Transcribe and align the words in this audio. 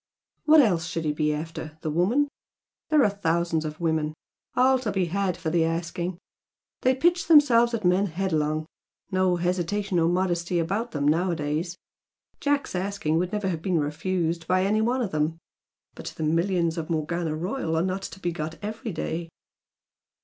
"What 0.45 0.61
else 0.61 0.87
should 0.87 1.05
he 1.05 1.13
be 1.13 1.31
after? 1.31 1.77
The 1.81 1.91
woman? 1.91 2.27
There 2.89 3.03
are 3.03 3.09
thousands 3.11 3.65
of 3.65 3.79
women, 3.79 4.15
all 4.55 4.79
to 4.79 4.91
be 4.91 5.05
had 5.05 5.37
for 5.37 5.51
the 5.51 5.63
asking 5.63 6.17
they 6.81 6.95
pitch 6.95 7.27
themselves 7.27 7.75
at 7.75 7.85
men 7.85 8.07
headlong 8.07 8.65
no 9.11 9.35
hesitation 9.35 9.99
or 9.99 10.09
modesty 10.09 10.57
about 10.57 10.89
them 10.89 11.07
nowadays! 11.07 11.77
Jack's 12.39 12.73
asking 12.73 13.19
would 13.19 13.31
never 13.31 13.49
have 13.49 13.61
been 13.61 13.79
refused 13.79 14.47
by 14.47 14.65
any 14.65 14.81
one 14.81 15.03
of 15.03 15.11
them. 15.11 15.37
But 15.93 16.07
the 16.17 16.23
millions 16.23 16.79
of 16.79 16.89
Morgana 16.89 17.35
Royal 17.35 17.75
are 17.75 17.83
not 17.83 18.01
to 18.01 18.19
be 18.19 18.31
got 18.31 18.57
every 18.63 18.91
day!" 18.91 19.29